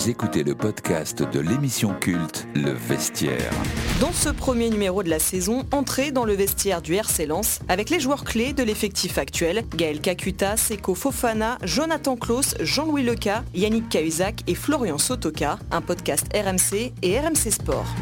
[0.00, 3.52] Vous écoutez le podcast de l'émission culte Le Vestiaire.
[4.00, 7.90] Dans ce premier numéro de la saison, entrez dans le vestiaire du RC Lens avec
[7.90, 13.90] les joueurs clés de l'effectif actuel, Gaël Kakuta, Seko Fofana, Jonathan Klaus, Jean-Louis Leca, Yannick
[13.90, 17.94] Cahuzac et Florian Sotoka, un podcast RMC et RMC Sport.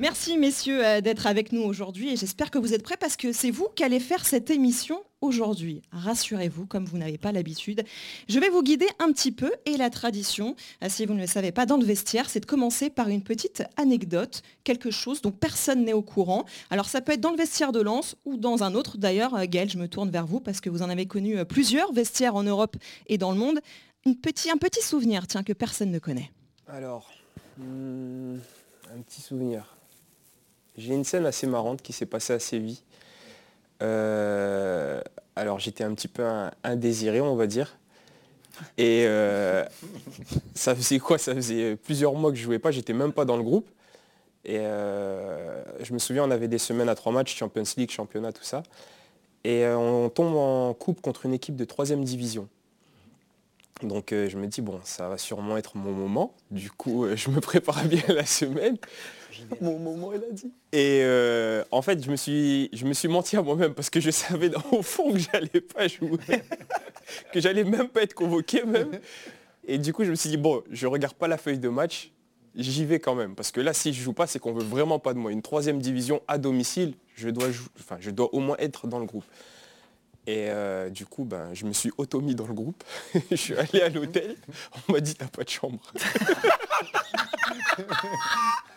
[0.00, 3.32] Merci messieurs euh, d'être avec nous aujourd'hui et j'espère que vous êtes prêts parce que
[3.32, 5.82] c'est vous qui allez faire cette émission aujourd'hui.
[5.90, 7.82] Rassurez-vous, comme vous n'avez pas l'habitude.
[8.28, 11.26] Je vais vous guider un petit peu et la tradition, euh, si vous ne le
[11.26, 15.32] savez pas, dans le vestiaire, c'est de commencer par une petite anecdote, quelque chose dont
[15.32, 16.44] personne n'est au courant.
[16.70, 18.98] Alors ça peut être dans le vestiaire de Lens ou dans un autre.
[18.98, 21.92] D'ailleurs, euh, Gaël, je me tourne vers vous parce que vous en avez connu plusieurs
[21.92, 22.76] vestiaires en Europe
[23.08, 23.58] et dans le monde.
[24.22, 26.30] Petit, un petit souvenir, tiens, que personne ne connaît.
[26.68, 27.10] Alors,
[27.58, 28.36] hmm,
[28.94, 29.77] un petit souvenir.
[30.78, 32.78] J'ai une scène assez marrante qui s'est passée à Séville.
[33.82, 35.02] Euh,
[35.34, 36.24] alors j'étais un petit peu
[36.62, 37.76] indésiré, on va dire.
[38.76, 39.64] Et euh,
[40.54, 41.18] ça faisait quoi?
[41.18, 43.68] Ça faisait plusieurs mois que je jouais pas, j'étais même pas dans le groupe.
[44.44, 48.32] Et euh, je me souviens, on avait des semaines à trois matchs, Champions League, championnat,
[48.32, 48.62] tout ça.
[49.42, 52.48] Et on tombe en coupe contre une équipe de troisième division.
[53.82, 56.34] Donc je me dis, bon, ça va sûrement être mon moment.
[56.50, 58.76] Du coup, je me prépare bien la semaine.
[59.60, 60.52] Mon moment, elle a dit.
[60.72, 64.00] Et euh, en fait, je me, suis, je me suis menti à moi-même parce que
[64.00, 66.18] je savais au fond que j'allais pas jouer,
[67.32, 69.00] que j'allais même pas être convoqué même.
[69.66, 72.12] Et du coup, je me suis dit, bon, je regarde pas la feuille de match,
[72.54, 73.34] j'y vais quand même.
[73.34, 75.30] Parce que là, si je joue pas, c'est qu'on veut vraiment pas de moi.
[75.30, 79.06] Une troisième division à domicile, je dois, enfin, je dois au moins être dans le
[79.06, 79.24] groupe.
[80.28, 82.84] Et euh, du coup, ben, je me suis auto-mis dans le groupe.
[83.30, 84.36] je suis allé à l'hôtel.
[84.86, 85.80] On m'a dit, t'as pas de chambre.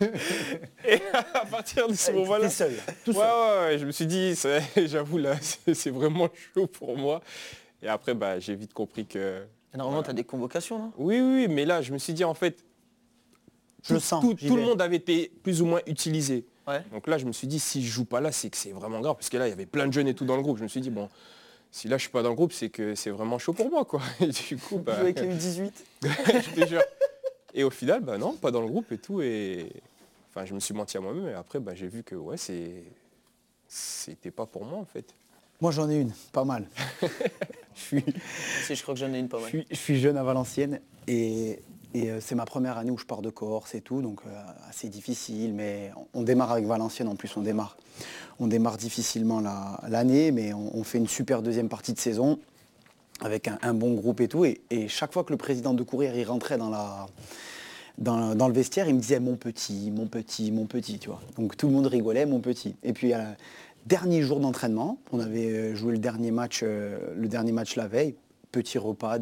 [0.88, 2.72] et à partir de ce moment-là, seul,
[3.04, 3.78] tout seul.
[3.78, 4.34] je me suis dit,
[4.86, 7.20] j'avoue là, c'est vraiment chaud pour moi.
[7.82, 9.42] Et après, bah, j'ai vite compris que.
[9.74, 10.92] Normalement, tu as des convocations, non?
[10.96, 12.64] Oui, oui, mais là, je me suis dit, en fait,
[13.82, 16.46] je tout, sens, tout, le monde avait été plus ou moins utilisé.
[16.92, 19.00] Donc là, je me suis dit, si je joue pas là, c'est que c'est vraiment
[19.00, 19.16] grave.
[19.16, 20.56] Parce que là, il y avait plein de jeunes et tout dans le groupe.
[20.56, 21.10] Je me suis dit, bon,
[21.72, 23.84] si là, je suis pas dans le groupe, c'est que c'est vraiment chaud pour moi.
[23.86, 24.02] Quoi.
[24.20, 24.98] Et du coup, bah...
[24.98, 26.82] avec les 18 je te jure.
[27.54, 29.20] Et au final, bah non, pas dans le groupe et tout.
[29.22, 29.72] Et
[30.30, 31.28] enfin, je me suis menti à moi-même.
[31.28, 32.84] Et après, bah, j'ai vu que ouais, c'est
[33.66, 35.14] c'était pas pour moi en fait.
[35.62, 36.66] Moi j'en ai une, pas mal.
[37.74, 38.04] je, suis...
[38.64, 39.50] Si, je crois que j'en ai une pas mal.
[39.70, 41.62] Je suis, jeune à Valenciennes et,
[41.94, 44.30] et euh, c'est ma première année où je pars de Corse et tout, donc euh,
[44.68, 47.76] assez difficile, mais on, démarre avec Valenciennes en plus, on démarre.
[48.40, 49.40] On démarre difficilement
[49.88, 52.38] l'année, mais on, fait une super deuxième partie de saison
[53.20, 54.44] avec un, bon groupe et tout.
[54.44, 57.06] Et, chaque fois que le président de Courir il rentrait dans, la,
[57.98, 61.20] dans, le vestiaire, il me disait mon petit, mon petit, mon petit, tu vois.
[61.36, 62.74] Donc tout le monde rigolait, mon petit.
[62.82, 63.36] Et puis, à
[63.86, 67.86] dernier jour d'entraînement, on avait euh, joué le dernier match, euh, le dernier match la
[67.86, 68.14] veille,
[68.50, 69.18] petit repas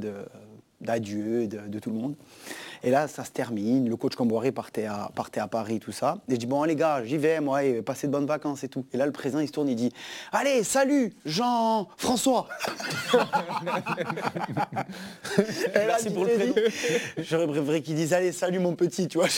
[0.81, 2.15] d'adieu de tout le monde.
[2.83, 3.89] Et là, ça se termine.
[3.89, 6.17] Le coach Camboiré partait à, partait à Paris, tout ça.
[6.29, 8.69] Et je dis, bon, les gars, j'y vais, moi, et passez de bonnes vacances et
[8.69, 8.87] tout.
[8.93, 9.93] Et là, le président, il se tourne, il dit,
[10.33, 12.49] allez, salut, Jean-François.
[15.75, 16.55] Merci pour le prénom.
[17.19, 19.29] J'aurais préféré qu'il dise, allez, salut, mon petit, tu vois.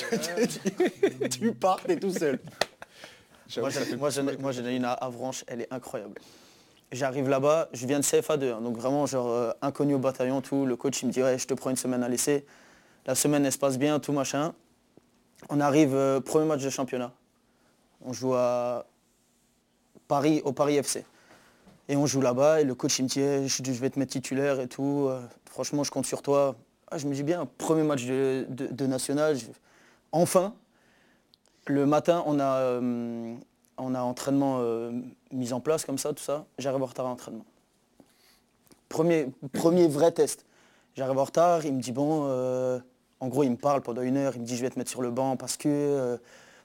[1.31, 2.38] tu pars, t'es tout seul.
[3.58, 6.20] Moi, j'en ai une à Avranches, elle est incroyable.
[6.92, 10.66] J'arrive là-bas, je viens de CFA2, hein, donc vraiment genre euh, inconnu au bataillon, tout.
[10.66, 12.44] Le coach il me dit je te prends une semaine à laisser.
[13.06, 14.53] La semaine, elle se passe bien, tout machin.
[15.48, 17.12] On arrive, euh, premier match de championnat.
[18.04, 18.84] On joue à
[20.06, 21.06] Paris, au Paris FC.
[21.88, 24.12] Et on joue là-bas, et le coach il me dit, eh, je, vais te mettre
[24.12, 25.06] titulaire et tout.
[25.08, 26.56] Euh, franchement, je compte sur toi.
[26.91, 29.38] Ah, je me dis bien, premier match de, national.
[30.12, 30.54] Enfin,
[31.66, 32.81] le matin, on a,
[33.78, 34.60] on a entraînement
[35.30, 36.44] mis en place comme ça, tout ça.
[36.58, 37.44] J'arrive en retard à l'entraînement.
[38.88, 39.26] Premier,
[39.88, 40.44] vrai test.
[40.94, 42.28] J'arrive en retard, il me dit bon,
[43.22, 44.90] en gros, il me parle pendant une heure, il me dit je vais te mettre
[44.90, 46.16] sur le banc parce que, euh,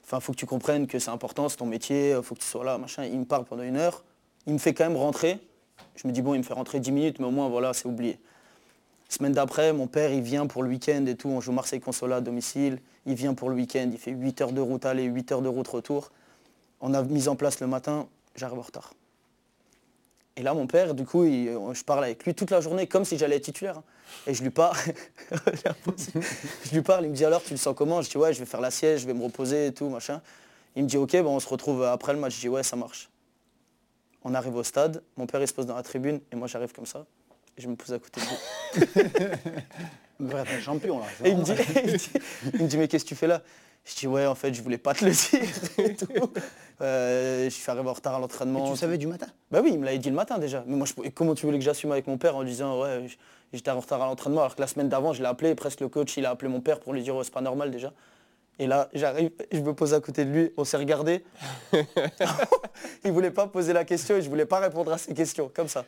[0.02, 2.64] enfin, faut que tu comprennes que c'est important, c'est ton métier, faut que tu sois
[2.64, 3.04] là, machin.
[3.04, 4.02] Il me parle pendant une heure,
[4.44, 5.38] il me fait quand même rentrer.
[5.94, 7.86] Je me dis bon, il me fait rentrer 10 minutes, mais au moins voilà, c'est
[7.86, 8.18] oublié.
[9.08, 11.28] Semaine d'après, mon père, il vient pour le week-end et tout.
[11.28, 12.80] On joue Marseille Consola à domicile.
[13.06, 13.88] Il vient pour le week-end.
[13.92, 16.10] Il fait 8 heures de route aller, 8 heures de route retour.
[16.80, 18.08] On a mis en place le matin.
[18.36, 18.92] J'arrive en retard.
[20.36, 23.04] Et là, mon père, du coup, euh, je parle avec lui toute la journée comme
[23.04, 23.82] si j'allais être titulaire.
[24.26, 24.76] Et je lui parle.
[26.64, 28.02] je lui parle, il me dit alors, tu le sens comment?
[28.02, 30.22] Je dis ouais, je vais faire la siège, je vais me reposer et tout, machin.
[30.76, 32.36] Il me dit ok, bon, on se retrouve après le match.
[32.36, 33.10] Je dis ouais, ça marche.
[34.22, 36.72] On arrive au stade, mon père il se pose dans la tribune et moi j'arrive
[36.72, 37.06] comme ça.
[37.56, 40.34] Et je me pose à côté de lui.
[40.34, 41.06] un champion là.
[41.24, 41.52] Et il me, dit,
[42.54, 43.42] il me dit mais qu'est-ce que tu fais là?
[43.88, 45.48] Je dis ouais en fait je voulais pas te le dire
[46.82, 48.70] euh, je suis arrivé en retard à l'entraînement.
[48.70, 49.26] Tu savais du matin?
[49.50, 50.62] Bah oui, il me l'avait dit le matin déjà.
[50.66, 53.06] Mais moi je, comment tu voulais que j'assume avec mon père en disant ouais
[53.52, 55.88] j'étais en retard à l'entraînement alors que la semaine d'avant je l'ai appelé, presque le
[55.88, 57.92] coach il a appelé mon père pour lui dire c'est pas normal déjà.
[58.60, 61.24] Et là, j'arrive, je me pose à côté de lui, on s'est regardé.
[63.04, 65.68] il voulait pas poser la question et je voulais pas répondre à ses questions, comme
[65.68, 65.84] ça.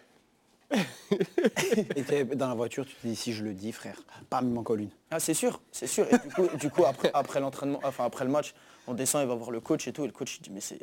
[1.97, 3.97] et dans la voiture, tu te dis si je le dis, frère,
[4.29, 4.91] pas même encore une.
[5.11, 6.07] Ah c'est sûr, c'est sûr.
[6.13, 8.55] Et du coup, du coup après, après l'entraînement, enfin après le match,
[8.87, 10.05] on descend, il va voir le coach et tout.
[10.05, 10.81] Et le coach il dit mais c'est.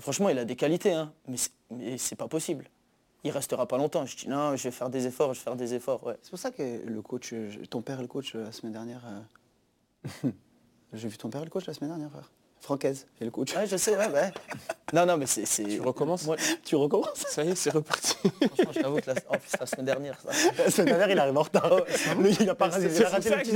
[0.00, 1.36] franchement, il a des qualités, hein, mais
[1.98, 2.68] c'est pas possible.
[3.24, 4.04] Il restera pas longtemps.
[4.04, 6.04] Je dis non, je vais faire des efforts, je vais faire des efforts.
[6.04, 6.16] Ouais.
[6.22, 7.32] C'est pour ça que le coach,
[7.70, 9.02] ton père le coach la semaine dernière.
[10.24, 10.30] Euh,
[10.92, 12.30] j'ai vu ton père le coach la semaine dernière, frère.
[12.62, 13.54] Francaise, et le coach.
[13.56, 14.32] Ouais, je sais, ouais, ouais.
[14.92, 15.42] Non, non, mais c'est.
[15.64, 16.28] Tu recommences
[16.64, 18.14] Tu recommences Ça y est, c'est reparti.
[18.22, 19.14] Franchement, je t'avoue que la...
[19.28, 20.20] En plus, la semaine dernière.
[20.20, 20.30] Ça...
[20.56, 21.80] La semaine dernière, il arrive en retard.
[22.18, 23.50] Lui, il a pas raté, il a raté le petit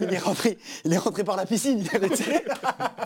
[0.00, 1.82] il est, rentré, il est rentré par la piscine.
[1.82, 1.88] tu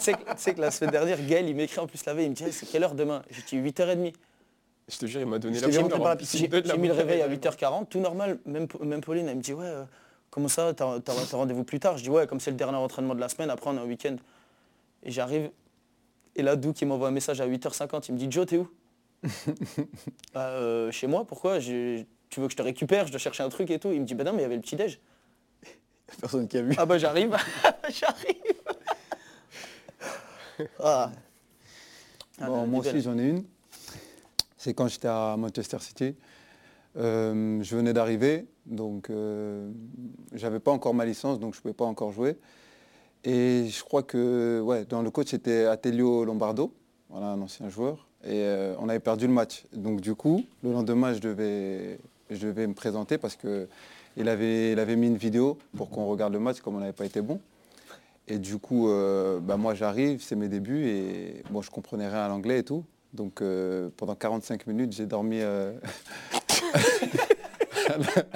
[0.00, 2.34] sais que, que la semaine dernière, Gaël, il m'écrit en plus la veille, il me
[2.34, 3.22] dit c'est quelle heure demain?
[3.30, 4.12] J'ai dit 8h30.
[4.88, 5.82] Je te jure, il m'a donné la J'ai
[6.78, 8.38] mis le réveil à 8h40, tout normal.
[8.44, 9.66] Même, même Pauline, elle me dit ouais.
[9.66, 9.84] Euh,
[10.30, 11.96] Comment ça, t'as as, rendez-vous plus tard?
[11.96, 13.86] Je dis ouais, comme c'est le dernier entraînement de la semaine, après on est en
[13.86, 14.16] week-end.
[15.02, 15.50] Et j'arrive,
[16.34, 18.68] et là, Dou qui m'envoie un message à 8h50, il me dit Joe, t'es où?
[20.34, 21.58] Bah, euh, Chez moi, pourquoi?
[21.60, 22.06] Tu
[22.36, 23.90] veux que je te récupère Je dois chercher un truc et tout.
[23.92, 25.00] Il me dit bah non, mais il y avait le petit-déj.
[26.20, 26.74] Personne qui a vu.
[26.78, 27.36] Ah bah j'arrive,
[27.90, 28.36] j'arrive.
[30.80, 31.12] Ah.
[32.40, 33.44] ah moi aussi j'en ai une.
[34.56, 36.16] C'est quand j'étais à Manchester City.
[36.96, 39.70] Euh, je venais d'arriver, donc euh,
[40.32, 42.36] j'avais pas encore ma licence, donc je ne pouvais pas encore jouer.
[43.24, 46.72] Et je crois que ouais, dans le coach c'était Atelio Lombardo,
[47.10, 48.06] voilà, un ancien joueur.
[48.24, 49.64] Et euh, on avait perdu le match.
[49.72, 51.98] Donc du coup, le lendemain, je devais,
[52.30, 56.32] je devais me présenter parce qu'il avait, il avait mis une vidéo pour qu'on regarde
[56.32, 57.40] le match comme on n'avait pas été bon.
[58.26, 58.90] Et du coup,
[59.42, 62.84] bah, moi j'arrive, c'est mes débuts et bon, je comprenais rien à l'anglais et tout.
[63.14, 63.42] Donc
[63.96, 65.40] pendant 45 minutes, j'ai dormi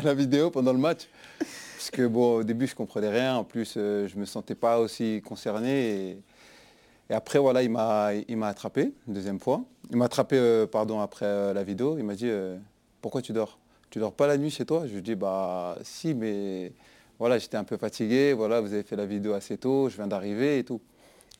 [0.02, 1.08] la, vidéo pendant le match.
[1.82, 3.34] Parce que bon, au début, je comprenais rien.
[3.34, 6.16] En plus, euh, je me sentais pas aussi concerné.
[7.10, 8.12] Et, après, voilà, il m'a,
[8.46, 9.64] attrapé une deuxième fois.
[9.90, 11.96] Il m'a attrapé, euh, pardon, après euh, la vidéo.
[11.98, 12.30] Il m'a dit,
[13.00, 13.58] pourquoi tu dors?
[13.90, 14.86] Tu dors pas la nuit chez toi?
[14.86, 16.70] Je lui dis, bah si, mais
[17.18, 18.32] voilà, j'étais un peu fatigué.
[18.32, 19.88] Voilà, vous avez fait la vidéo assez tôt.
[19.88, 20.80] Je viens d'arriver et tout.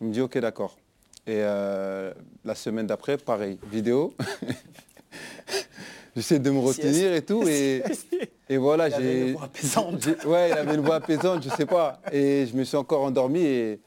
[0.00, 0.76] Il me dit, ok, d'accord.
[1.24, 4.12] Et la semaine d'après, pareil, vidéo.
[6.16, 7.46] j'essaie de me retenir et tout.
[7.46, 7.82] Et,
[8.48, 8.96] et voilà, j'ai.
[8.96, 10.06] Il avait une voix apaisante.
[10.26, 12.00] Ouais, il avait une voix apaisante, je sais pas.
[12.12, 13.40] Et je me suis encore endormi.
[13.40, 13.80] Et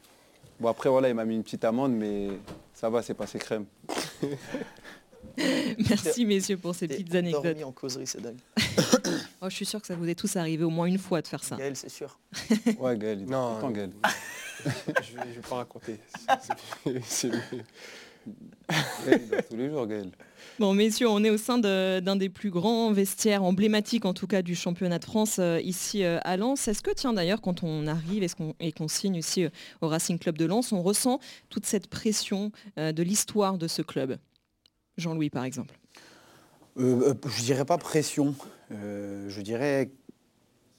[0.60, 2.30] bon, après, voilà, il m'a mis une petite amende, mais
[2.74, 3.66] ça va, c'est passé crème.
[5.90, 7.64] Merci messieurs pour ces petites anecdotes.
[7.64, 8.38] en causerie, c'est dingue.
[9.42, 11.28] oh, je suis sûr que ça vous est tous arrivé au moins une fois de
[11.28, 11.58] faire ça.
[11.58, 12.18] Gaël, c'est sûr.
[12.80, 13.92] ouais, Gaël, il non, Gaël.
[14.64, 14.70] je
[15.18, 16.00] ne vais, pas raconter.
[19.50, 20.12] Tous les jours, Gaël.
[20.60, 24.42] Bon, messieurs, on est au sein d'un des plus grands vestiaires emblématiques, en tout cas,
[24.42, 26.70] du championnat de France euh, ici euh, à Lens.
[26.70, 28.24] Est-ce que, tiens, d'ailleurs, quand on arrive
[28.62, 29.50] et qu'on signe ici euh,
[29.82, 31.20] au Racing Club de Lens, on ressent
[31.50, 34.18] toute cette pression de l'histoire de ce club?
[34.98, 35.78] Jean-Louis, par exemple.
[36.78, 38.34] je dirais pas pression.
[38.70, 39.92] je dirais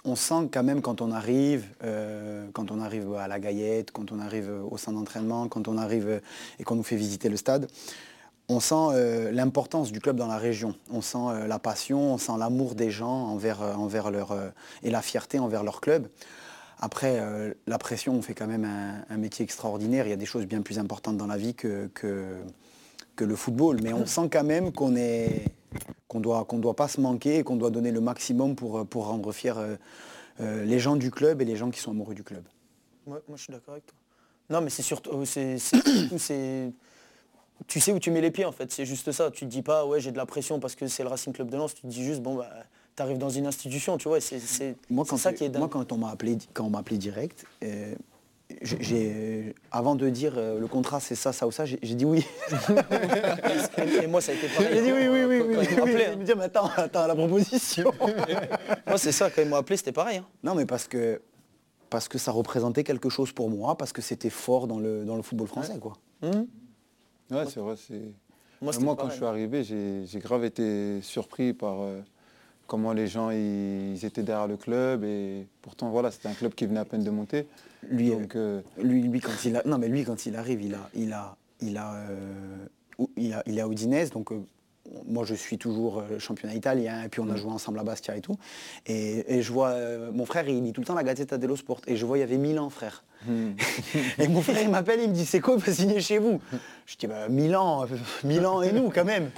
[0.06, 1.67] on sent quand même quand on arrive,
[2.53, 6.23] quand on arrive à la Gaillette, quand on arrive au centre d'entraînement, quand on arrive
[6.58, 7.69] et qu'on nous fait visiter le stade,
[8.49, 10.75] on sent euh, l'importance du club dans la région.
[10.91, 14.50] On sent euh, la passion, on sent l'amour des gens euh,
[14.82, 16.09] et la fierté envers leur club.
[16.79, 17.23] Après,
[17.67, 18.67] la pression, on fait quand même
[19.09, 20.07] un, métier extraordinaire.
[20.07, 21.88] Il y a des choses bien plus importantes dans la vie que,
[23.19, 23.78] le football.
[23.83, 25.47] Mais on sent quand même qu'on est
[26.16, 29.06] qu'on doit, qu'on doit pas se manquer et qu'on doit donner le maximum pour, pour
[29.06, 29.52] rendre fiers
[30.40, 32.42] les gens du club et les gens qui sont amoureux du club.
[33.06, 33.96] Moi, moi je suis d'accord avec toi.
[34.49, 35.56] Non, mais c'est surtout, c'est,
[37.66, 39.30] tu sais où tu mets les pieds en fait, c'est juste ça.
[39.30, 41.50] Tu te dis pas ouais j'ai de la pression parce que c'est le Racing Club
[41.50, 42.49] de Lens, tu te dis juste bon bah
[42.96, 45.61] tu arrives dans une institution, tu vois, c'est ça qui est dingue.
[45.61, 47.94] Moi quand on m'a appelé quand on m'a appelé direct, euh,
[48.62, 52.25] j'ai avant de dire euh, le contrat c'est ça, ça ou ça, j'ai dit oui.
[54.03, 54.71] et, moi ça a été pareil.
[54.73, 55.57] J'ai dit oui, oui, oui, oui.
[55.59, 57.93] oui, me dire mais attends, attends la proposition.
[58.87, 60.19] moi c'est ça, quand ils m'ont appelé c'était pareil.
[60.19, 60.26] Hein.
[60.43, 61.21] Non mais parce que
[61.91, 65.17] parce que ça représentait quelque chose pour moi, parce que c'était fort dans le, dans
[65.17, 65.95] le football français quoi.
[66.23, 67.75] Ouais, c'est vrai.
[68.61, 72.00] Moi, quand je suis arrivé, j'ai grave été surpris par euh,
[72.66, 75.04] comment les gens ils, étaient derrière le club.
[75.04, 77.46] Et pourtant, voilà, c'était un club qui venait à peine de monter.
[77.88, 80.90] Lui, euh, lui, lui, quand il a, non, mais lui, quand il arrive, il a,
[80.94, 81.94] il a, il a,
[83.16, 84.30] il, a, il est à Udinese, donc
[85.07, 87.38] moi je suis toujours le championnat italien, et puis on a mm.
[87.38, 88.37] joué ensemble à Bastia et tout.
[88.87, 89.75] Et, je vois,
[90.12, 92.21] mon frère, il lit tout le temps la Gazzetta dello Sport, et je vois, il
[92.21, 93.05] y avait Milan, frère.
[93.25, 93.52] Mm.
[94.19, 96.40] et mon frère, il m'appelle, il me dit, c'est quoi, va signer chez vous?
[96.87, 97.87] Je dis, bah, Milan,
[98.25, 99.31] Milan et nous, quand même.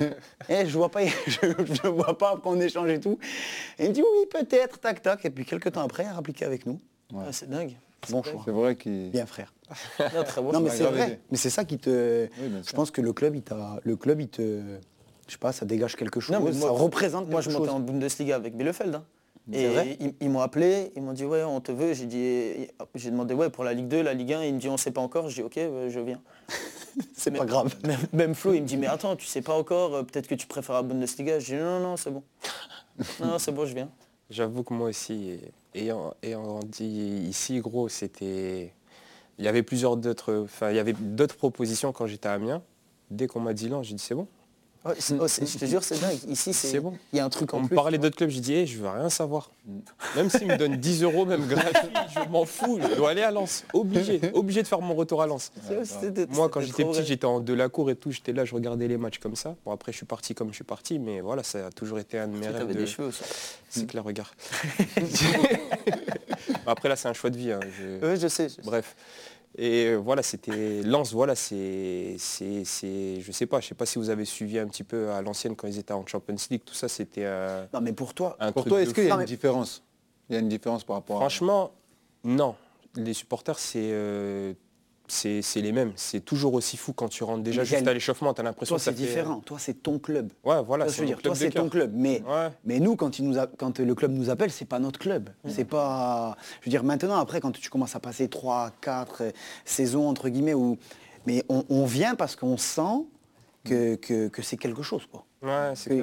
[0.48, 3.18] et je vois pas, je, vois pas qu'on échange et tout.
[3.78, 5.24] Et il me dit, oui, peut-être, tac, tac.
[5.24, 6.80] Et puis quelques temps après, il a appliqué avec nous.
[7.14, 7.76] Ah, c'est dingue.
[8.10, 8.42] Bon choix.
[8.44, 9.10] C'est vrai qu'il...
[9.10, 9.52] Bien frère.
[10.52, 11.20] non, mais c'est vrai.
[11.30, 12.28] Mais c'est ça qui te...
[12.38, 13.80] je pense que le club, il t'a...
[13.84, 14.62] Le club, il te...
[15.26, 16.36] Je sais pas, ça dégage quelque chose.
[16.38, 18.94] moi, ça représente Moi, je montais en Bundesliga avec Bielefeld.
[18.94, 19.04] Hein.
[19.52, 23.32] Et ils, m'ont appelé, ils m'ont dit ouais on te veut, j'ai dit j'ai demandé
[23.32, 25.28] ouais pour la Ligue 2, la Ligue 1, il me dit on sait pas encore,
[25.28, 25.54] je dis ok
[25.88, 26.20] je viens.
[27.14, 27.72] c'est pas grave.
[28.12, 30.48] Même, Flo il me dit mais attends tu sais pas encore, euh, peut-être que tu
[30.48, 32.24] préfères la Bundesliga, je dis non non, c'est bon.
[33.20, 33.88] non, c'est bon je viens.
[34.30, 35.38] J'avoue que moi aussi,
[35.76, 38.72] ayant, ayant dit ici gros c'était.
[39.38, 40.42] Il y avait plusieurs d'autres.
[40.42, 42.62] Enfin il y avait d'autres propositions quand j'étais à Amiens.
[43.12, 44.26] Dès qu'on m'a dit non, j'ai dit c'est bon.
[44.88, 44.92] Oh,
[45.26, 46.18] je te jure, c'est dingue.
[46.28, 46.96] Ici, c'est bon.
[47.12, 48.78] Il y a un truc en On me parlait d'autres clubs, je dis, hey, je
[48.78, 49.50] veux rien savoir.
[50.14, 52.78] Même s'ils me donnent 10 euros, même gratuit, je m'en fous.
[52.80, 53.64] Je dois aller à Lens.
[53.72, 54.20] Obligé.
[54.32, 55.50] Obligé de faire mon retour à Lens.
[56.30, 58.12] Moi, quand j'étais petit, j'étais en de la cour et tout.
[58.12, 59.56] J'étais là, je regardais les matchs comme ça.
[59.64, 60.98] Bon, après, je suis parti comme je suis parti.
[60.98, 62.68] Mais voilà, ça a toujours été un de mes rêves.
[62.68, 62.72] De...
[62.72, 63.24] des cheveux aussi.
[63.68, 64.30] C'est clair, regarde.
[66.66, 67.52] après, là, c'est un choix de vie.
[67.52, 67.60] Hein.
[68.02, 68.48] Oui, je sais.
[68.64, 68.94] Bref.
[69.58, 72.64] Et euh, voilà, c'était Lens, voilà, c'est, c'est,
[73.20, 75.56] je sais pas, je sais pas si vous avez suivi un petit peu à l'ancienne
[75.56, 77.24] quand ils étaient en Champions League, tout ça, c'était.
[77.72, 79.82] non, mais pour toi, pour toi, est-ce qu'il y a une différence?
[80.28, 81.18] Il y a une différence par rapport.
[81.18, 81.72] Franchement,
[82.24, 82.56] non.
[82.96, 84.54] Les supporters, c'est euh,
[85.08, 85.92] c'est les mêmes.
[85.96, 88.80] C'est toujours aussi fou quand tu rentres déjà juste à l'échauffement, tu as l'impression que
[88.80, 89.40] c'est différent.
[89.44, 90.32] Toi, c'est ton club.
[90.44, 90.86] Ouais, voilà.
[90.86, 91.92] dire, toi, c'est ton club.
[91.94, 92.22] Mais,
[92.64, 95.30] mais nous, quand, il nous quand le club nous appelle, c'est pas notre club.
[95.46, 96.36] C'est pas.
[96.60, 99.32] Je veux dire, maintenant, après, quand tu commences à passer 3, 4
[99.64, 100.78] saisons, entre guillemets, où.
[101.26, 103.04] Mais on, vient parce qu'on sent
[103.64, 105.06] que, que, c'est quelque chose.
[105.10, 105.24] Quoi.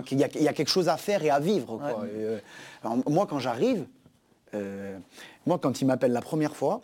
[0.06, 1.80] Qu'il y, a quelque chose à faire et à vivre.
[2.04, 2.40] Euh,
[3.08, 3.86] moi, quand j'arrive,
[4.54, 4.98] euh,
[5.46, 6.82] moi, quand il m'appelle la première fois,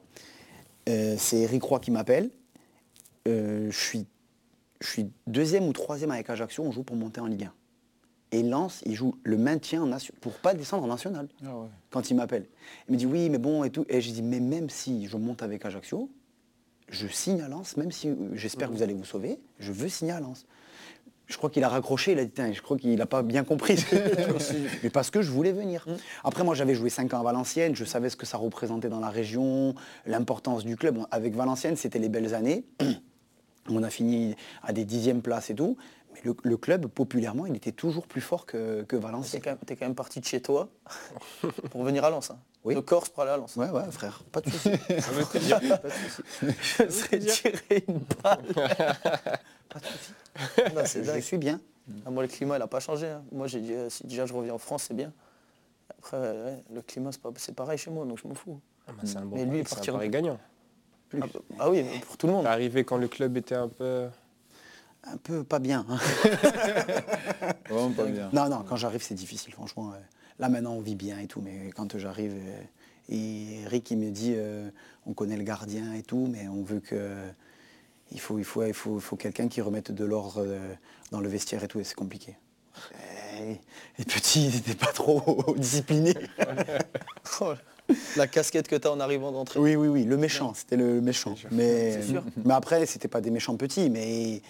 [0.90, 2.32] euh, c'est Eric Roy qui m'appelle.
[3.28, 4.08] Euh, je, suis,
[4.82, 7.54] je suis deuxième ou troisième avec Ajaccio, on joue pour monter en Ligue 1.
[8.32, 11.28] Et Lens, il joue le maintien en pour pas descendre en national.
[11.44, 12.46] Ah quand il m'appelle.
[12.88, 13.86] Il me dit oui, mais bon et tout.
[13.90, 16.12] Et je dis mais même si je monte avec Ajaccio,
[16.90, 20.12] je signe à Lens, même si j'espère que vous allez vous sauver, je veux signer
[20.12, 20.46] à Lens
[21.30, 23.78] je crois qu'il a raccroché, il a dit, je crois qu'il n'a pas bien compris.
[24.84, 25.86] Mais parce que je voulais venir.
[25.88, 25.94] Mm.
[26.24, 29.00] Après, moi, j'avais joué 5 ans à Valenciennes, je savais ce que ça représentait dans
[29.00, 31.00] la région, l'importance du club.
[31.12, 32.66] Avec Valenciennes, c'était les belles années.
[33.70, 35.78] On a fini à des dixièmes places et tout.
[36.14, 39.44] Mais le, club, populairement, il était toujours plus fort que, que Valenciennes.
[39.44, 40.70] Tu es, quand même parti de chez toi
[41.70, 42.32] pour venir à Lens.
[42.32, 42.40] Hein.
[42.70, 42.76] Oui.
[42.76, 43.56] De Corse aller à Lens.
[43.56, 44.22] Ouais, ouais, frère.
[44.32, 44.70] Pas de soucis.
[44.88, 45.02] Je
[46.88, 48.44] serais tiré une balle.
[50.74, 51.04] pas de soucis.
[51.16, 51.60] Je suis bien.
[52.06, 53.08] Ah, moi, le climat, il n'a pas changé.
[53.08, 53.24] Hein.
[53.32, 55.12] Moi, j'ai dit, euh, si déjà je reviens en France, c'est bien.
[55.98, 58.60] Après, le climat, c'est pareil chez moi, donc je m'en fous.
[58.88, 60.40] Ah, bah, c'est un bon mais lui, partir un gagnant.
[61.16, 62.46] Ah, bah, ah, oui, pour tout le monde.
[62.46, 64.08] Arrivé quand le club était un peu...
[65.06, 65.88] Un peu pas bien.
[65.90, 65.98] Hein.
[67.98, 68.30] pas bien.
[68.32, 69.92] Non, non, quand j'arrive, c'est difficile, franchement.
[70.40, 72.34] Là, maintenant, on vit bien et tout, mais quand j'arrive...
[72.34, 72.62] Euh,
[73.12, 74.70] et Eric, il me dit, euh,
[75.08, 77.16] on connaît le gardien et tout, mais on veut que
[78.12, 80.74] il faut, il faut, il faut, faut quelqu'un qui remette de l'ordre euh,
[81.12, 82.36] dans le vestiaire et tout, et c'est compliqué.
[83.98, 86.14] Et, petit, il n'était pas trop discipliné.
[88.18, 89.60] La casquette que tu as en arrivant d'entrée.
[89.60, 91.36] Oui, oui, oui, le méchant, c'était le méchant.
[91.52, 92.00] Mais,
[92.46, 94.42] mais après, c'était pas des méchants petits, mais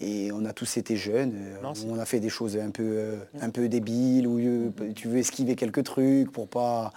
[0.00, 3.16] et on a tous été jeunes, euh, on a fait des choses un peu, euh,
[3.40, 6.92] un peu débiles, où tu veux esquiver quelques trucs pour pas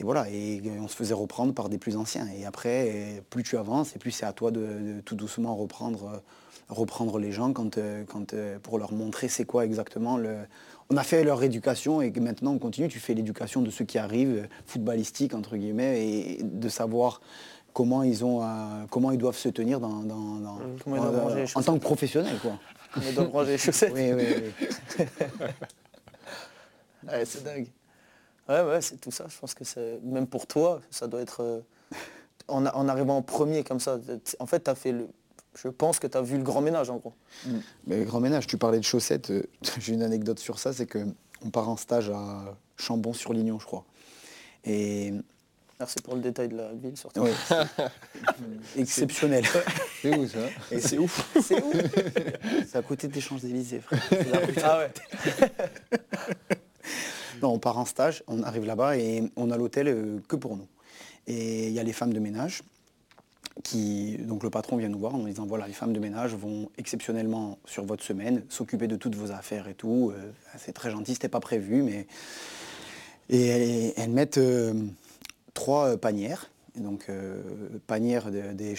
[0.00, 2.26] et voilà, et on se faisait reprendre par des plus anciens.
[2.34, 6.18] Et après, plus tu avances, et plus c'est à toi de, tout doucement reprendre, euh,
[6.70, 10.36] reprendre les gens quand, euh, quand, euh, pour leur montrer c'est quoi exactement le...
[10.90, 13.98] On a fait leur éducation et maintenant on continue, tu fais l'éducation de ceux qui
[13.98, 17.20] arrivent, footballistique entre guillemets, et de savoir
[17.72, 18.42] comment ils, ont,
[18.90, 22.36] comment ils doivent se tenir dans, en tant que professionnel.
[22.42, 22.58] Quoi.
[22.92, 23.92] Comment ils doivent ranger les chaussettes.
[23.94, 24.24] oui, oui,
[24.98, 25.06] oui.
[27.24, 27.68] c'est dingue.
[28.48, 29.26] Ouais, ouais, c'est tout ça.
[29.28, 31.60] Je pense que c'est même pour toi, ça doit être euh,
[32.48, 33.98] en, arrivant en premier comme ça.
[34.40, 35.08] En fait, tu as fait le.
[35.54, 37.12] Je pense que tu as vu le grand ménage en gros.
[37.46, 37.58] Mm.
[37.86, 39.30] Mais le grand ménage, tu parlais de chaussettes.
[39.30, 39.42] Euh,
[39.78, 41.06] j'ai une anecdote sur ça, c'est que
[41.44, 43.84] on part en stage à Chambon-sur-Lignon, je crois.
[44.64, 45.14] Et
[45.80, 47.26] Merci pour le détail de la ville, surtout.
[48.76, 49.46] Exceptionnel.
[50.02, 50.38] C'est où ça
[50.78, 51.30] C'est ouf.
[51.40, 51.72] C'est où
[52.68, 54.02] C'est à côté des Champs-Élysées, frère.
[54.62, 54.92] Ah ouais.
[57.40, 60.54] Non, on part en stage, on arrive là-bas et on a l'hôtel euh, que pour
[60.54, 60.68] nous.
[61.26, 62.62] Et il y a les femmes de ménage.
[64.18, 67.58] Donc le patron vient nous voir en disant voilà les femmes de ménage vont exceptionnellement
[67.64, 70.12] sur votre semaine s'occuper de toutes vos affaires et tout.
[70.14, 72.06] Euh, c'est très gentil, c'était pas prévu, mais
[73.28, 74.74] et elles, mettent euh,
[75.54, 76.50] trois panières.
[76.76, 77.06] donc
[77.86, 78.74] panière des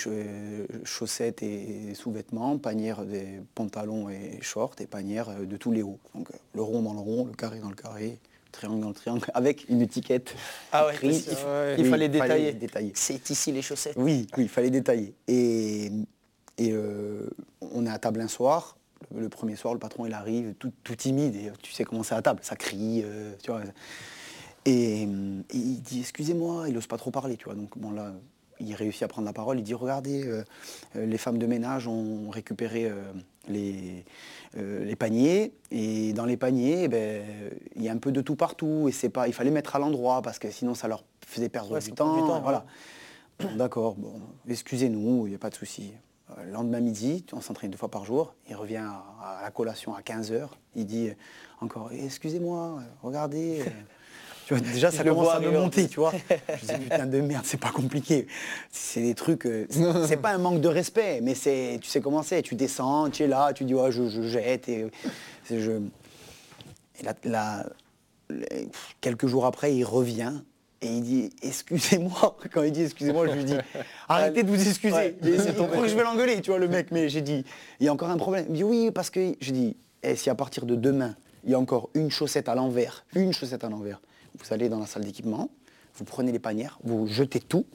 [0.83, 5.99] chaussettes et sous-vêtements, panière des pantalons et shorts et panière de tous les hauts.
[6.15, 8.19] Donc le rond dans le rond, le carré dans le carré,
[8.51, 10.35] triangle dans le triangle, avec une étiquette.
[10.71, 10.95] Ah ouais,
[11.77, 12.91] il, fallait détailler.
[12.95, 13.95] C'est ici les chaussettes.
[13.97, 15.13] Oui, oui, il fallait détailler.
[15.27, 15.91] Et,
[16.57, 17.29] et euh,
[17.61, 18.77] on est à table un soir.
[19.15, 22.21] Le, premier soir, le patron il arrive tout, timide et tu sais comment c'est à
[22.21, 23.61] table, ça crie, euh, tu vois.
[24.65, 27.55] Et, il dit excusez-moi, il n'ose pas trop parler, tu vois.
[27.55, 28.13] Donc bon là,
[28.59, 29.57] il réussit à prendre la parole.
[29.57, 30.43] Il dit regardez, euh,
[30.95, 32.91] les femmes de ménage ont récupéré
[33.47, 34.05] les,
[34.57, 35.53] euh, les paniers.
[35.71, 37.23] Et dans les paniers, eh ben,
[37.75, 38.87] il y a un peu de tout partout.
[38.87, 41.77] Et c'est pas, il fallait mettre à l'endroit parce que sinon ça leur faisait perdre
[41.79, 42.65] du, temps, Voilà.
[43.57, 45.93] D'accord, bon, excusez-nous, il n'y a pas de souci.
[46.29, 48.35] Euh, le lendemain midi, on s'entraîne deux fois par jour.
[48.49, 48.85] Il revient
[49.21, 50.47] à, la collation à 15h.
[50.75, 51.09] Il dit
[51.59, 53.63] encore, excusez-moi, regardez.
[54.59, 56.11] Déjà, ça commence à me monter, tu vois.
[56.61, 58.27] Je dis, putain de merde, c'est pas compliqué.
[58.71, 59.67] C'est des trucs, euh,
[60.07, 62.41] c'est pas un manque de respect, mais c'est, tu sais comment c'est.
[62.41, 64.69] Tu descends, tu es là, tu dis, ouais, je, jette.
[64.69, 64.87] Et,
[65.49, 65.71] je...
[67.23, 67.65] là,
[68.99, 70.33] quelques jours après, il revient
[70.81, 72.37] et il dit excusez-moi.
[72.53, 73.57] Quand il dit excusez-moi, je lui dis
[74.09, 75.15] arrêtez de vous excuser.
[75.21, 76.87] C'est ton que je vais l'engueuler, tu vois le mec.
[76.91, 77.45] Mais j'ai dit
[77.79, 78.45] il y a encore un problème.
[78.49, 81.53] Il dit oui parce que je dis eh, si à partir de demain il y
[81.53, 83.99] a encore une chaussette à l'envers, une chaussette à l'envers,
[84.35, 85.49] vous allez dans la salle d'équipement,
[85.95, 87.65] vous prenez les panières, vous jetez tout,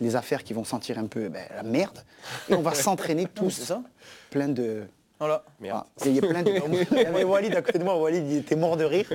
[0.00, 2.04] les affaires qui vont sentir un peu ben, la merde,
[2.48, 3.82] et on va s'entraîner tous, ça
[4.30, 4.84] plein de...
[5.20, 5.44] Voilà.
[5.60, 5.84] Merde.
[6.04, 6.50] il y a plein de...
[6.90, 9.10] il y avait Walid à côté de moi, Walid il était mort de rire.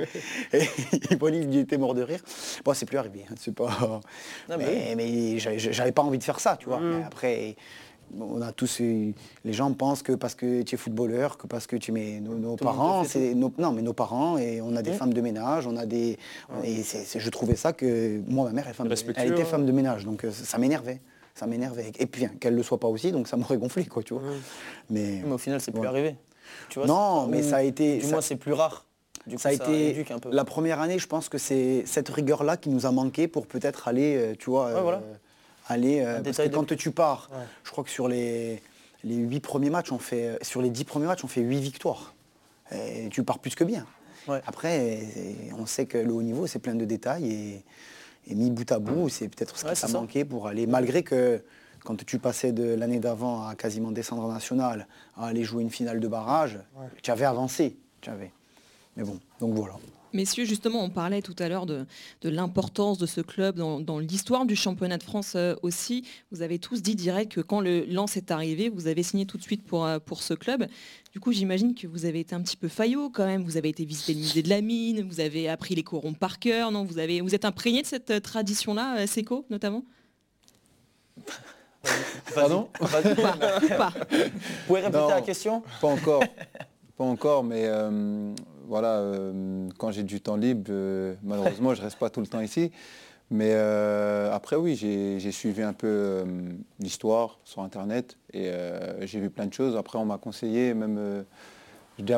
[0.54, 0.66] Et
[1.22, 2.22] Walid il était mort de rire.
[2.64, 4.02] Bon, c'est plus arrivé, hein, c'est pas...
[4.48, 6.80] mais, mais j'avais pas envie de faire ça, tu vois.
[6.80, 7.04] Mm.
[7.06, 7.56] après,
[8.20, 9.14] on a tous les
[9.54, 13.04] gens pensent que parce que tu es footballeur, que parce que tu mets nos, parents,
[13.04, 16.18] c'est non mais nos parents et on a des femmes de ménage, on a des
[16.64, 20.06] et je trouvais ça que moi ma mère elle, femme elle était femme de ménage
[20.06, 21.02] donc euh, ça m'énervait.
[21.36, 21.92] Ça m'énervait.
[22.00, 24.24] Et puis qu'elle le soit pas aussi, donc ça m'aurait gonflé, quoi, tu vois.
[24.90, 26.18] Mais, au final, c'est plus arrivé.
[26.68, 28.00] Tu vois, non, mais ça a été.
[28.00, 28.86] Du moins, c'est plus rare.
[29.26, 32.86] Du ça a été la première année, je pense que c'est cette rigueur-là qui nous
[32.86, 34.82] a manqué pour peut-être aller, euh, tu vois.
[34.82, 34.98] voilà.
[34.98, 35.16] Euh,
[35.70, 36.02] aller.
[36.02, 37.30] Euh, parce que quand tu pars,
[37.64, 38.62] je crois que sur les,
[39.04, 42.14] les 8 premiers matchs, on fait, sur les 10 premiers matchs, on fait 8 victoires.
[42.72, 43.86] Et tu pars plus que bien.
[44.46, 45.00] Après,
[45.58, 47.64] on sait que le haut niveau, c'est plein de détails.
[48.28, 50.68] Et, mis bout à bout, c'est peut-être ce qui t'a manqué pour aller.
[50.68, 51.42] Malgré que
[51.84, 55.72] quand tu passais de l'année d'avant à quasiment descendre en national, à aller jouer une
[55.72, 56.60] finale de barrage,
[57.02, 57.76] tu avais avancé.
[58.02, 58.32] Tu avais.
[58.96, 59.74] Mais bon, donc voilà.
[60.12, 61.86] Messieurs, justement, on parlait tout à l'heure de,
[62.24, 66.06] l'importance de ce club dans, l'histoire du championnat de France euh, aussi.
[66.32, 69.38] Vous avez tous dit direct que quand le lance est arrivé, vous avez signé tout
[69.38, 70.68] de suite pour, euh, pour ce club.
[71.12, 73.44] Du coup, j'imagine que vous avez été un petit peu faillot quand même.
[73.44, 76.40] Vous avez été visiter le musée de la mine, vous avez appris les corons par
[76.40, 76.86] cœur, non?
[76.86, 79.84] Vous, avez, vous êtes imprégné de cette euh, tradition-là, Seco notamment?
[82.34, 82.70] Pardon?
[82.80, 84.26] Pas, Vous
[84.68, 85.64] pouvez répéter la question?
[85.82, 86.24] Pas encore.
[86.98, 87.68] Pas encore, mais
[88.70, 92.28] voilà, euh, quand j'ai du temps libre, euh, malheureusement, je ne reste pas tout le
[92.28, 92.72] temps ici.
[93.32, 96.24] Mais euh, après, oui, j'ai suivi un peu
[96.80, 98.52] l'histoire sur Internet et
[99.02, 99.76] j'ai vu plein de choses.
[99.76, 101.26] Après, on m'a conseillé, même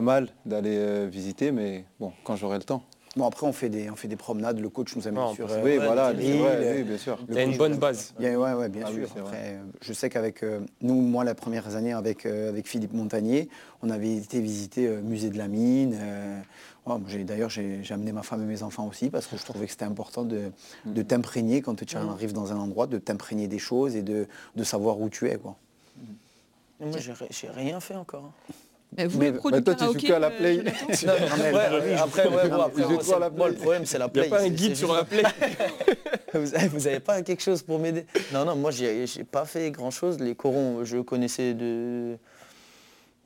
[0.02, 2.84] mal d'aller visiter, mais bon, quand j'aurai le temps.
[3.18, 4.60] Bon, après, on fait des, on fait des promenades.
[4.60, 5.48] Le coach nous amène sur.
[5.64, 7.18] oui, voilà, oui, bien sûr.
[7.28, 8.14] Il y a une bonne base.
[8.20, 9.08] Oui, ouais, bien ah sûr.
[9.18, 10.46] après, je sais qu'avec
[10.82, 13.50] nous, moi, la première année avec, avec Philippe Montagnier,
[13.82, 15.98] on avait été visiter le musée de la mine.
[17.26, 19.86] D'ailleurs, j'ai amené ma femme et mes enfants aussi parce que je trouvais que c'était
[19.86, 20.52] important de,
[20.86, 24.64] de t'imprégner quand tu arrives dans un endroit, de t'imprégner des choses et de, de,
[24.64, 25.38] savoir où tu es.
[25.38, 25.56] Quoi.
[26.80, 26.98] Moi,
[27.30, 28.32] j'ai rien fait encore.
[29.00, 30.64] Euh, vous mais, mais toi, tu joues qu'à la euh, play.
[31.98, 34.24] après, ouais, bon, après moi, le problème, c'est la play.
[34.26, 35.24] Il n'y a pas un guide sur la play.
[36.34, 38.06] vous n'avez pas quelque chose pour m'aider?
[38.34, 40.20] Non, non, moi, j'ai pas fait grand-chose.
[40.20, 42.18] Les corons, je connaissais de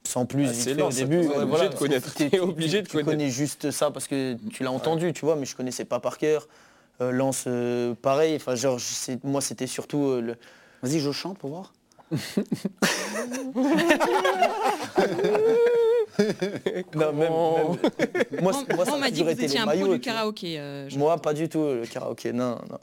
[0.04, 1.22] sans plus ah, au début.
[1.22, 2.14] Tu obligé de connaître.
[2.14, 5.46] Tu, obligé de tu connais juste ça parce que tu l'as entendu, tu vois, mais
[5.46, 6.48] je connaissais pas par cœur.
[7.02, 7.48] Euh, Lance,
[8.04, 8.36] pareil.
[8.36, 8.80] Enfin, genre,
[9.24, 10.36] moi, c'était surtout le.
[10.84, 11.74] Vas-y, je chante pour voir.
[16.96, 17.78] Non, même, Moi,
[18.42, 20.56] moi, on m'a dit que vous étiez un pro du karaoké.
[20.60, 22.32] Euh, moi, pas du tout le karaoké.
[22.32, 22.80] Non, non.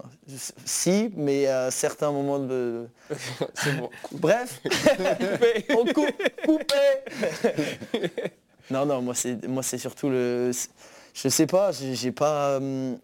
[0.64, 2.86] Si, mais à certains moments de.
[3.54, 3.90] C'est bon.
[4.12, 4.60] Bref,
[5.70, 6.10] on coupe,
[6.44, 6.74] coupé.
[8.70, 10.50] non, non, moi c'est moi c'est surtout le.
[11.14, 12.56] Je sais pas, j'ai pas.
[12.56, 12.98] Hum,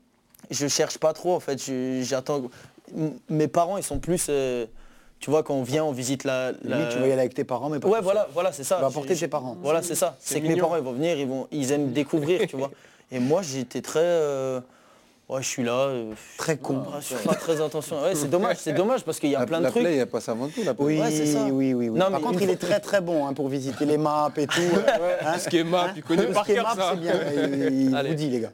[0.51, 1.61] je cherche pas trop en fait.
[2.03, 2.51] J'attends.
[3.29, 4.27] Mes parents, ils sont plus.
[4.29, 4.67] Euh,
[5.21, 6.53] Tu vois, quand on vient, on visite la...
[6.63, 8.77] Limite, tu vas y aller avec tes parents, mais pas Ouais, voilà, voilà, c'est ça.
[8.77, 9.57] Tu vas apporter tes parents.
[9.63, 10.17] Voilà, c'est ça.
[10.21, 12.71] C'est que mes parents, ils vont venir, ils, vont, ils aiment découvrir, tu vois.
[13.11, 14.01] Et moi, j'étais très...
[14.01, 14.61] euh,
[15.29, 15.73] Ouais, je suis là.
[15.89, 16.83] euh, Très con.
[17.01, 18.03] je fais pas très attention.
[18.03, 19.83] Ouais, c'est dommage, c'est dommage parce qu'il y a La, plein de la trucs.
[19.83, 20.63] play, il n'y a pas ça avant tout.
[20.65, 20.85] La play.
[20.87, 21.45] Oui, Ouais, c'est ça.
[21.45, 21.99] oui, oui, oui.
[21.99, 24.47] Non, Par mais contre, il est très très bon hein, pour visiter les maps et
[24.47, 24.61] tout.
[25.23, 26.93] Hein Ce qui est map, tu connais par cœur ça.
[26.95, 27.13] c'est bien.
[27.69, 28.53] Il, il vous dit, les gars.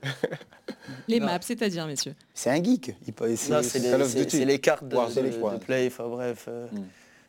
[1.06, 2.14] Les maps, c'est-à-dire, messieurs.
[2.34, 2.96] C'est un geek.
[3.06, 5.86] Il peut, Non, c'est c'est- les, cartes de, de- play.
[5.86, 6.78] Enfin bref, euh, Mm.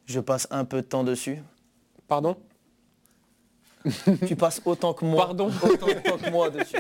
[0.07, 1.37] je passe un peu de temps dessus.
[2.07, 2.35] Pardon?
[4.25, 5.25] Tu passes autant que moi.
[5.25, 5.51] Pardon?
[5.61, 6.77] Autant, autant que moi dessus.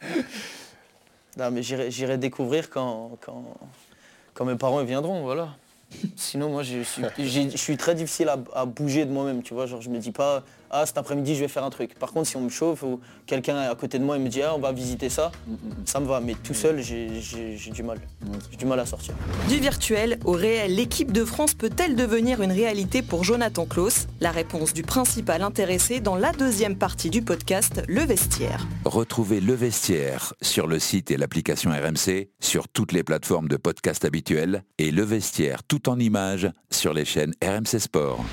[1.36, 3.44] Non, mais j'irai découvrir quand, quand,
[4.34, 5.50] quand mes parents ils viendront, voilà.
[6.16, 9.54] Sinon, moi, je suis, j'ai- je suis très difficile à, à bouger de moi-même, tu
[9.54, 9.66] vois.
[9.66, 11.94] Genre, je me dis pas, ah, cet après-midi, je vais faire un truc.
[11.98, 14.28] Par contre, si on me chauffe ou quelqu'un est à côté de moi et me
[14.28, 15.32] dit, ah, on va visiter ça,
[15.84, 16.20] ça me va.
[16.20, 17.98] Mais tout seul, j'ai j'ai- j'ai du mal.
[18.50, 19.14] J'ai du mal à sortir.
[19.48, 24.30] Du virtuel au réel, l'équipe de France peut-elle devenir une réalité pour Jonathan Klaus La
[24.30, 28.66] réponse du principal intéressé dans la deuxième partie du podcast Le Vestiaire.
[28.84, 34.04] Retrouvez Le Vestiaire sur le site et l'application RMC, sur toutes les plateformes de podcast
[34.04, 38.24] habituelles et Le Vestiaire tout en images sur les chaînes RMC Sport.